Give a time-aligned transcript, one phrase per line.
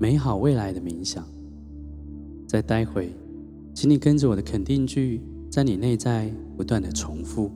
[0.00, 1.22] 美好未来的冥想，
[2.46, 3.12] 再待会，
[3.74, 7.50] 请你跟着我的肯定句，在你内在不断的重复。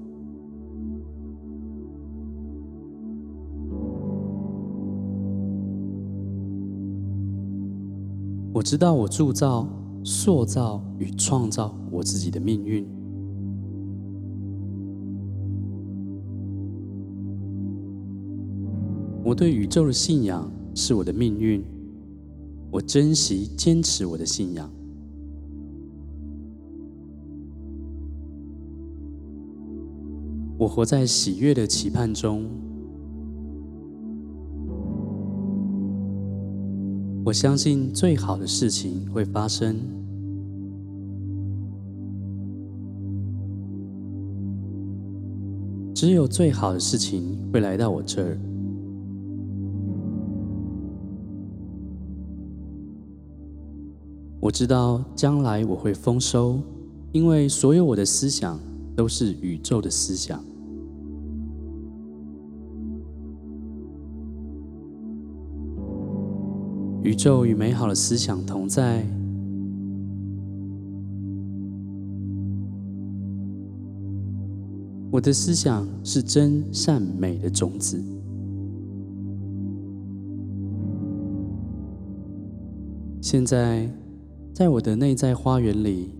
[8.53, 9.66] 我知道我铸造、
[10.05, 12.87] 塑造与创造我自己的命运。
[19.25, 21.65] 我对宇宙的信仰是我的命运。
[22.75, 24.69] 我珍惜坚持我的信仰。
[30.59, 32.50] 我活在喜悦的期盼中。
[37.25, 39.76] 我相信最好的事情会发生。
[45.94, 48.54] 只有最好的事情会来到我这儿。
[54.44, 56.61] 我知道将来我会丰收，
[57.12, 58.61] 因为所有我的思想
[58.94, 60.38] 都是宇宙的思想。
[67.02, 69.06] 宇宙与美好的思想同在，
[75.11, 77.99] 我的思想是真善美的种子。
[83.23, 83.88] 现在，
[84.55, 86.15] 在我的内在花园里，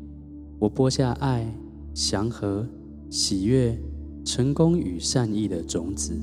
[0.59, 1.47] 我播下爱、
[1.95, 2.67] 祥和、
[3.09, 3.79] 喜悦、
[4.25, 6.21] 成功与善意的种子。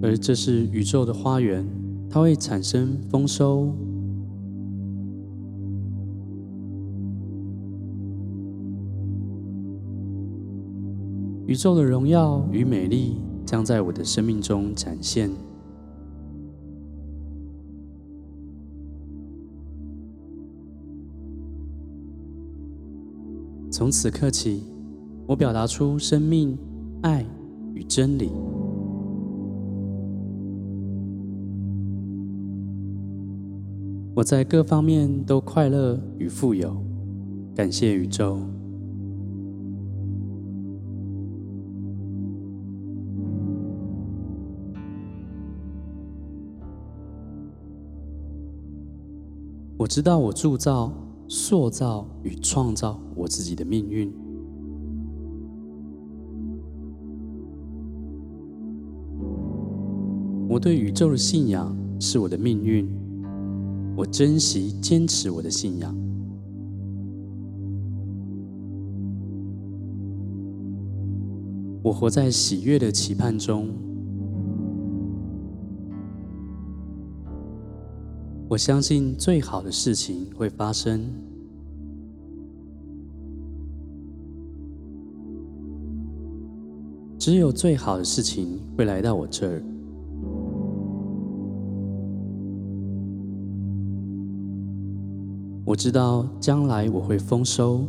[0.00, 1.62] 而这是宇宙的花园，
[2.08, 3.70] 它会产生丰收。
[11.46, 15.30] 宇宙的荣耀与美丽将在我的生命中展现。
[23.70, 24.62] 从此刻起，
[25.26, 26.56] 我表达出生命、
[27.02, 27.24] 爱
[27.74, 28.30] 与真理。
[34.14, 36.76] 我在各方面都快乐与富有，
[37.54, 38.38] 感谢宇宙。
[49.78, 50.92] 我知道我铸造、
[51.28, 54.12] 塑造与创造我自己的命运。
[60.48, 62.86] 我对宇宙的信仰是我的命运。
[63.96, 65.94] 我珍惜、坚持我的信仰。
[71.82, 73.91] 我活在喜悦的期盼中。
[78.52, 81.00] 我相信最好的事情会发生，
[87.18, 89.62] 只有最好的事情会来到我这儿。
[95.64, 97.86] 我知道将来我会丰收，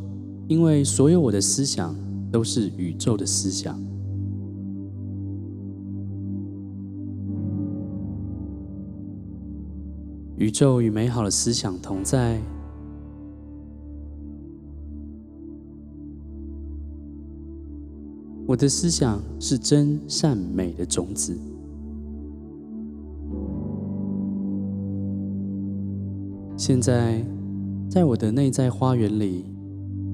[0.48, 1.94] 因为所有我的思想
[2.32, 3.78] 都是宇宙的思想。
[10.38, 12.42] 宇宙与美好的思想同在。
[18.46, 21.38] 我的思想是真善美的种子。
[26.58, 27.26] 现在，
[27.90, 29.46] 在我的内在花园里，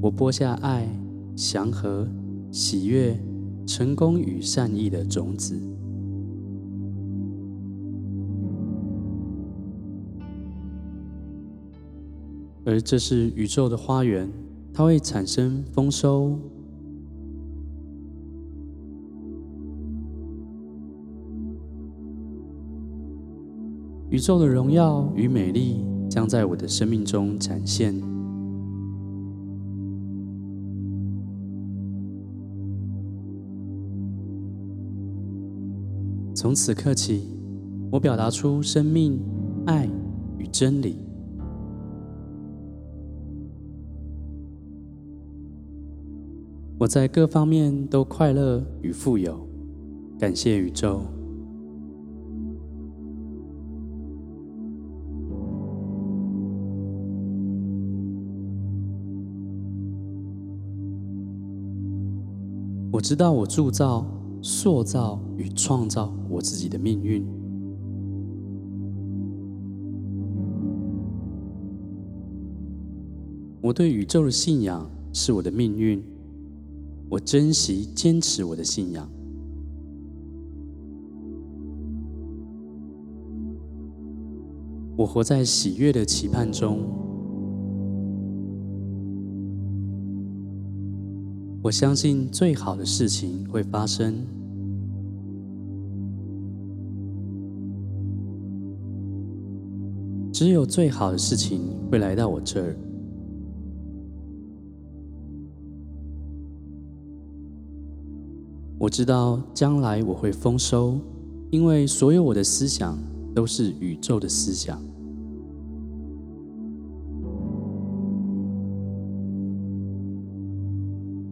[0.02, 0.88] 我播下爱、
[1.36, 2.08] 祥和、
[2.52, 3.20] 喜悦、
[3.66, 5.60] 成功与善意的种子。
[12.70, 14.32] 而这是宇宙的花园，
[14.72, 16.38] 它会产生丰收。
[24.12, 28.00] 宇宙的荣耀与美丽将在我的生命中展现。
[36.36, 37.24] 从此刻起，
[37.92, 39.20] 我表达出生命、
[39.66, 39.90] 爱
[40.38, 41.09] 与真理。
[46.80, 49.38] 我在各方面都快乐与富有，
[50.18, 51.02] 感谢宇宙。
[62.94, 64.06] 我知道我铸造、
[64.42, 67.28] 塑造与创造我自己的命运。
[73.60, 76.02] 我对宇宙的信仰是我的命运。
[77.10, 79.10] 我珍惜、坚持我的信仰。
[84.96, 87.00] 我活在喜悦的期盼中。
[91.62, 94.26] 我相信最好的事情会发生。
[100.32, 101.60] 只有最好的事情
[101.92, 102.89] 会来到我这儿。
[108.80, 110.98] 我知道将来我会丰收，
[111.52, 112.98] 因为所有我的思想
[113.36, 114.82] 都是宇宙的思想。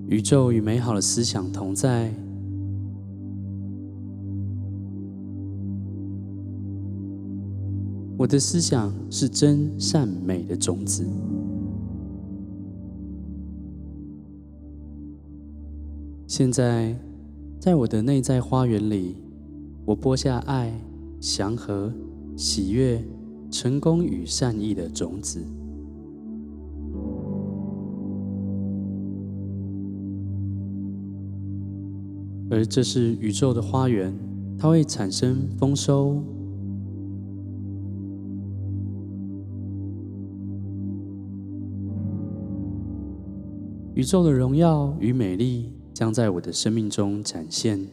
[0.08, 2.14] 宇宙与美好的思想同在。
[8.18, 11.08] 我的思想是真善美的种子。
[16.28, 17.07] 现在。
[17.68, 19.18] 在我的内在花园里
[19.84, 20.72] 我播下爱
[21.20, 21.92] 祥和
[22.38, 23.04] 喜悦
[23.52, 25.44] 成功与善意的种子。
[32.50, 34.18] 而这是宇宙的花园
[34.58, 36.24] 它会产生丰收。
[43.94, 47.88] 宇宙的荣耀与美丽将在我的生命中展现。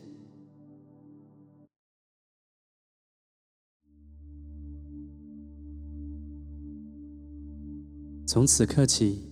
[8.26, 9.23] 从此刻起，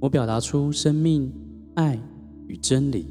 [0.00, 1.32] 我表达出生命、
[1.74, 2.00] 爱
[2.46, 3.06] 与真理。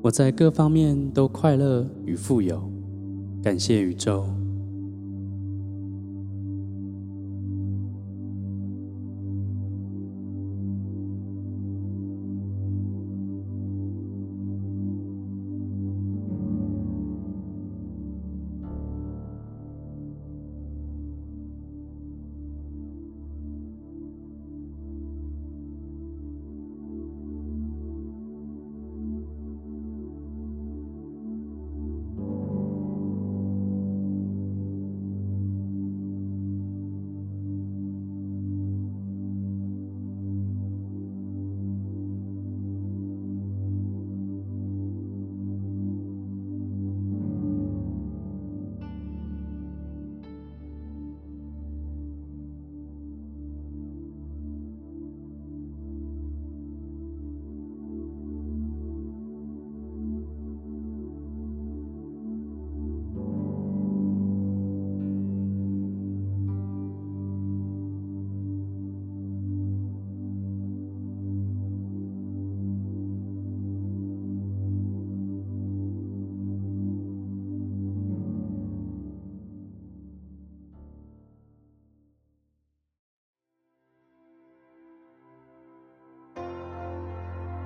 [0.00, 2.72] 我在各方面都快乐与富有，
[3.42, 4.45] 感谢宇宙。